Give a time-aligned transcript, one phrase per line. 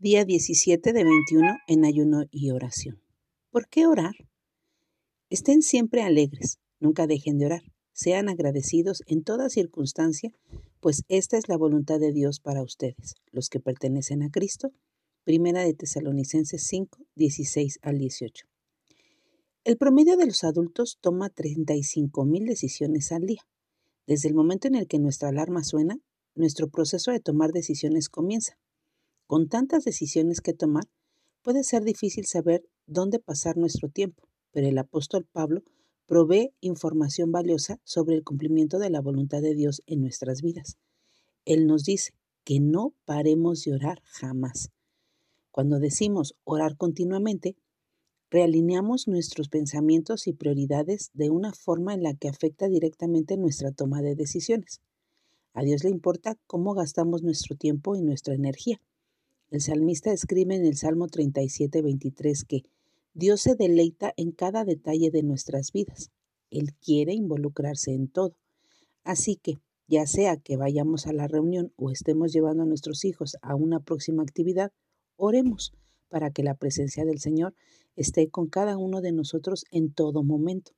[0.00, 3.02] Día 17 de 21 en ayuno y oración.
[3.50, 4.14] ¿Por qué orar?
[5.28, 7.62] Estén siempre alegres, nunca dejen de orar.
[7.94, 10.32] Sean agradecidos en toda circunstancia,
[10.78, 14.70] pues esta es la voluntad de Dios para ustedes, los que pertenecen a Cristo.
[15.24, 18.46] Primera de Tesalonicenses 5, 16 al 18.
[19.64, 23.42] El promedio de los adultos toma 35 mil decisiones al día.
[24.06, 25.98] Desde el momento en el que nuestra alarma suena,
[26.36, 28.60] nuestro proceso de tomar decisiones comienza.
[29.28, 30.84] Con tantas decisiones que tomar,
[31.42, 35.62] puede ser difícil saber dónde pasar nuestro tiempo, pero el apóstol Pablo
[36.06, 40.78] provee información valiosa sobre el cumplimiento de la voluntad de Dios en nuestras vidas.
[41.44, 44.70] Él nos dice que no paremos de orar jamás.
[45.50, 47.54] Cuando decimos orar continuamente,
[48.30, 54.00] realineamos nuestros pensamientos y prioridades de una forma en la que afecta directamente nuestra toma
[54.00, 54.80] de decisiones.
[55.52, 58.80] A Dios le importa cómo gastamos nuestro tiempo y nuestra energía.
[59.50, 62.64] El salmista escribe en el Salmo 37, 23 que
[63.14, 66.10] Dios se deleita en cada detalle de nuestras vidas.
[66.50, 68.36] Él quiere involucrarse en todo.
[69.04, 69.54] Así que,
[69.86, 73.80] ya sea que vayamos a la reunión o estemos llevando a nuestros hijos a una
[73.80, 74.70] próxima actividad,
[75.16, 75.72] oremos
[76.10, 77.54] para que la presencia del Señor
[77.96, 80.72] esté con cada uno de nosotros en todo momento.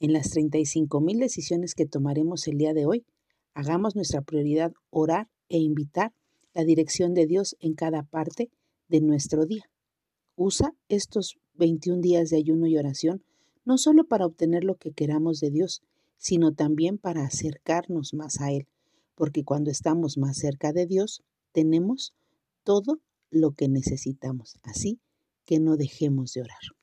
[0.00, 3.04] En las 35 mil decisiones que tomaremos el día de hoy,
[3.52, 6.14] hagamos nuestra prioridad orar e invitar
[6.54, 8.50] la dirección de Dios en cada parte
[8.88, 9.64] de nuestro día.
[10.36, 13.22] Usa estos 21 días de ayuno y oración
[13.64, 15.82] no solo para obtener lo que queramos de Dios,
[16.18, 18.66] sino también para acercarnos más a Él,
[19.14, 22.14] porque cuando estamos más cerca de Dios, tenemos
[22.64, 24.56] todo lo que necesitamos.
[24.62, 25.00] Así
[25.44, 26.81] que no dejemos de orar.